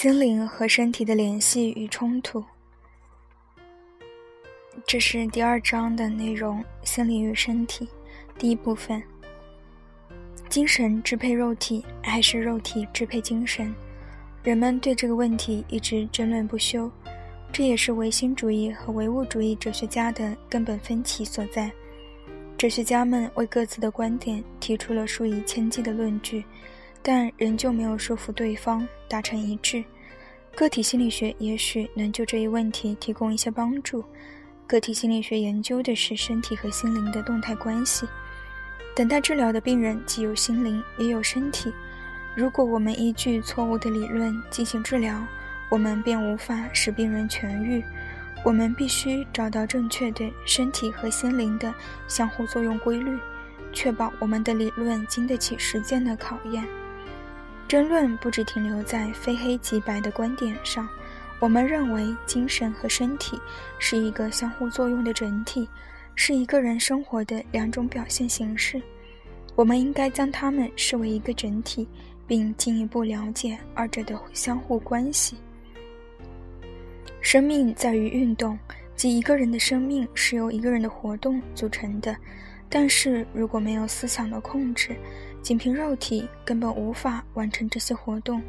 [0.00, 2.44] 心灵和身体的联系与冲突，
[4.86, 6.64] 这是第二章的内容。
[6.84, 7.88] 心灵与身体，
[8.38, 9.02] 第一部分：
[10.48, 13.74] 精神支配肉体，还是肉体支配精神？
[14.44, 16.88] 人们对这个问题一直争论不休，
[17.50, 21.72] 这也是唯心主义和唯物主义哲学家的根本分歧所在。
[22.56, 26.44] 哲学家们为各自的观点提出了数以千计的论据。
[27.02, 29.84] 但仍旧没有说服对方达成一致。
[30.54, 34.04] 个体心理学也许能就这一问题提供一些帮助。
[34.66, 38.06] 个体心理学研究的是身体和心灵的动态关系。
[38.94, 41.72] 等待治疗的病人既有心灵也有身体。
[42.34, 45.24] 如果我们依据错误的理论进行治疗，
[45.70, 47.82] 我们便无法使病人痊愈。
[48.44, 51.72] 我们必须找到正确的身体和心灵的
[52.06, 53.18] 相互作用规律，
[53.72, 56.64] 确保我们的理论经得起实践的考验。
[57.68, 60.88] 争论不只停留在非黑即白的观点上，
[61.38, 63.38] 我们认为精神和身体
[63.78, 65.68] 是一个相互作用的整体，
[66.14, 68.80] 是一个人生活的两种表现形式。
[69.54, 71.86] 我们应该将它们视为一个整体，
[72.26, 75.36] 并进一步了解二者的相互关系。
[77.20, 78.58] 生命在于运动，
[78.96, 82.16] 即一个人的生命是由一个人的活动组成的。
[82.70, 84.94] 但是如果没有思想的控制，
[85.42, 88.42] 仅凭肉体根本无法完成这些活动。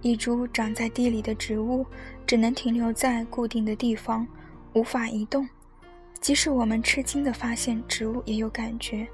[0.00, 1.86] 一株长在地里的植物
[2.26, 4.26] 只能停留在固定的地方，
[4.72, 5.48] 无法移动。
[6.20, 9.06] 即使我们吃惊地发现植物也有感觉，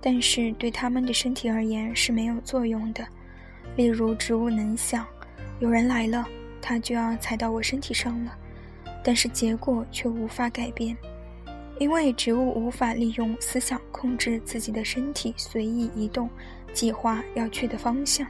[0.00, 3.06] 但是对它们的身体而言是没有作用的。
[3.76, 5.06] 例如，植物能想：
[5.60, 6.26] 有人来了，
[6.60, 8.36] 它就要踩到我身体上了，
[9.02, 10.96] 但是结果却无法改变。
[11.78, 16.30] 因为植物无法利用思想控制自己的身体随意移动，
[16.72, 18.26] 计划要去的方向。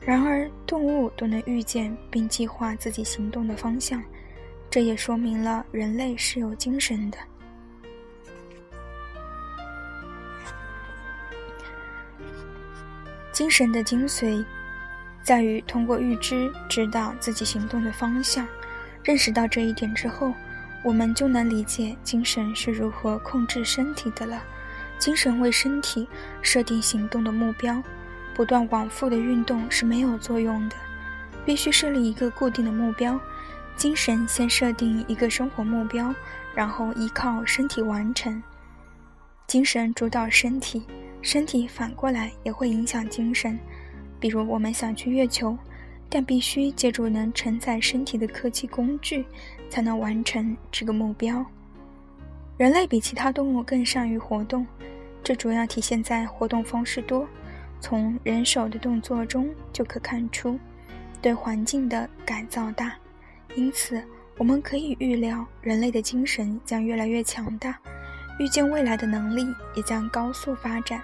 [0.00, 4.00] 然而，动物都能预见并计划自己行动的方向，
[4.70, 7.18] 这也说明了人类是有精神的。
[13.32, 14.44] 精神的精髓，
[15.22, 18.46] 在于通过预知知道自己行动的方向。
[19.02, 20.32] 认识到这一点之后。
[20.86, 24.40] 我们就能理解精神是如何控制身体的了。
[25.00, 26.06] 精神为身体
[26.42, 27.82] 设定行动的目标，
[28.36, 30.76] 不断往复的运动是没有作用的，
[31.44, 33.18] 必须设立一个固定的目标。
[33.74, 36.14] 精神先设定一个生活目标，
[36.54, 38.40] 然后依靠身体完成。
[39.48, 40.84] 精神主导身体，
[41.20, 43.58] 身体反过来也会影响精神。
[44.20, 45.58] 比如，我们想去月球。
[46.08, 49.24] 但必须借助能承载身体的科技工具，
[49.68, 51.44] 才能完成这个目标。
[52.56, 54.66] 人类比其他动物更善于活动，
[55.22, 57.26] 这主要体现在活动方式多。
[57.78, 60.58] 从人手的动作中就可看出，
[61.20, 62.94] 对环境的改造大。
[63.54, 64.02] 因此，
[64.38, 67.78] 我们可以预料人类的精神将越来越强大，
[68.38, 71.02] 预见未来的能力也将高速发展，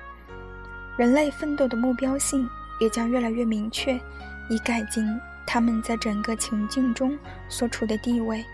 [0.97, 2.49] 人类奋斗的目标性
[2.81, 4.01] 也将越来越明确。
[4.49, 5.05] 以改进
[5.47, 8.45] 他们在整个情境中所处的地位。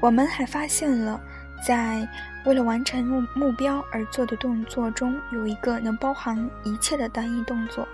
[0.00, 1.20] 我们还发现了，
[1.66, 2.06] 在
[2.44, 7.88] 为了完成目目标而做的动作中，有一个能包含一切的单一动作。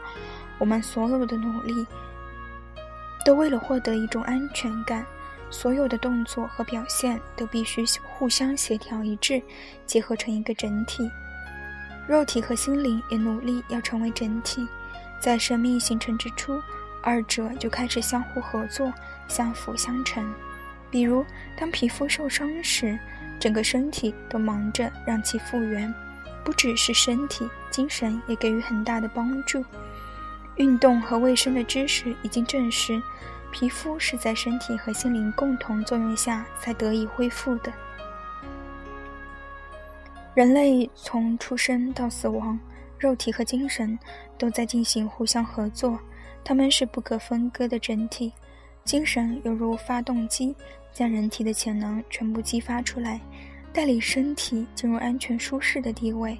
[0.59, 1.87] 我们所有的努力，
[3.25, 5.05] 都为了获得一种安全感。
[5.53, 9.43] 所有的动作和表现都必须互相协调一致，
[9.85, 11.11] 结合成一个整体。
[12.07, 14.67] 肉体和心灵也努力要成为整体，
[15.19, 16.61] 在生命形成之初。
[17.03, 18.93] 二者就开始相互合作，
[19.29, 20.33] 相辅相成。
[20.91, 21.25] 比如，
[21.57, 22.99] 当皮肤受伤时，
[23.39, 25.93] 整个身体都忙着让其复原。
[26.43, 29.65] 不只是身体，精神也给予很大的帮助。
[30.57, 33.01] 运动和卫生的知识已经证实，
[33.53, 37.73] 皮肤是在身体和心灵共同作用下才得以恢复的。
[40.35, 42.59] 人类从出生到死亡，
[42.99, 43.99] 肉体和精神
[44.39, 45.99] 都在进行互相合作。
[46.45, 48.33] 它们是不可分割的整体，
[48.85, 50.55] 精神犹如发动机，
[50.93, 53.21] 将人体的潜能全部激发出来，
[53.73, 56.39] 带领身体进入安全舒适的地位。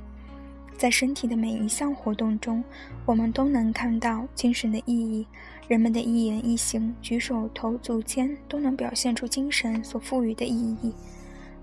[0.77, 2.65] 在身体的每一项活动中，
[3.05, 5.27] 我们都能看到精神的意义。
[5.69, 10.93] 人们的一言一行、举手投足间，都能表现出精神所赋予的意义。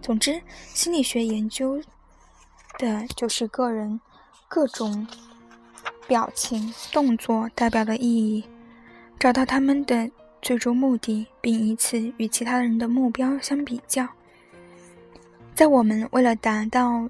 [0.02, 0.40] 总之，
[0.74, 1.82] 心理学研究
[2.78, 4.00] 的就是个人
[4.48, 5.06] 各种。
[6.08, 8.44] 表情、动作代表的意义，
[9.20, 10.10] 找到他们的
[10.42, 14.08] 最终目的，并以此与其他人的目标相比较。
[15.54, 17.10] 在我们为了达到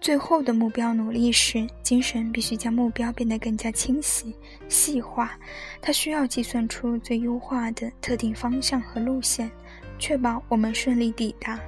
[0.00, 4.34] 最后的目标努力时，精神必须将目标变得更加清晰、
[4.68, 5.32] 细化。
[5.80, 9.50] 它需要计算出最优化的特定方向和路线，
[9.98, 11.60] 确保我们顺利抵达。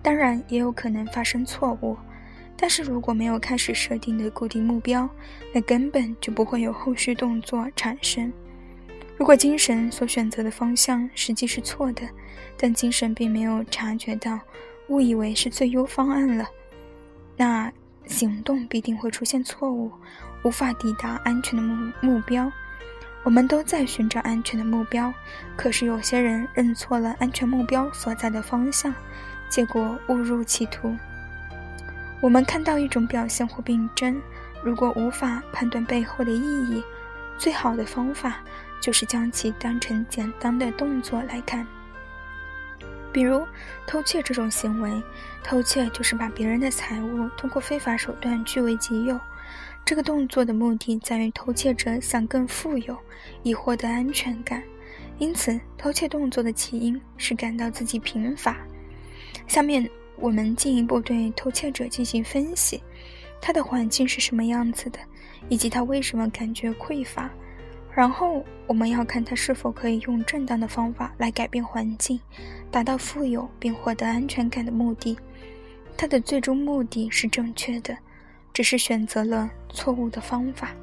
[0.00, 1.96] 当然，也有可能发生错误。
[2.60, 5.08] 但是如果没有开始设定的固定目标，
[5.52, 8.32] 那根本就不会有后续动作产生。
[9.16, 12.02] 如果精神所选择的方向实际是错的，
[12.56, 14.38] 但精神并没有察觉到，
[14.88, 16.48] 误以为是最优方案了。
[17.36, 17.72] 那
[18.06, 19.92] 行动必定会出现错误，
[20.42, 22.50] 无法抵达安全的目目标。
[23.24, 25.12] 我们都在寻找安全的目标，
[25.56, 28.92] 可是有些人认错了安全目标所在的方向，
[29.48, 30.96] 结果误入歧途。
[32.20, 34.20] 我们看到一种表现或病症，
[34.62, 36.82] 如果无法判断背后的意义，
[37.38, 38.38] 最好的方法
[38.80, 41.66] 就是将其当成简单的动作来看。
[43.12, 43.46] 比如
[43.86, 45.02] 偷窃这种行为，
[45.42, 49.18] 偷窃就是把别人的财物通过非法手段据为己有。
[49.84, 52.96] 这个动作的目的在于偷窃者想更富有，
[53.42, 54.62] 以获得安全感。
[55.18, 58.56] 因此，偷窃动作的起因是感到自己贫乏。
[59.46, 59.88] 下面
[60.20, 62.82] 我们进一步对偷窃者进行分析：
[63.40, 64.98] 他的环境是什么样子的，
[65.48, 67.30] 以及他为什么感觉匮乏。
[67.94, 72.20] 然后，我们要看他是否可以用正当的方法来改变环境。
[72.70, 75.18] 达到富有并获得安全感的目的，
[75.96, 77.96] 他的最终目的是正确的，
[78.52, 80.74] 只是选择了错误的方法。